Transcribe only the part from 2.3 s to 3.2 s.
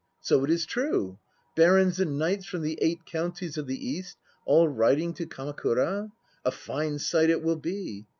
from the Eight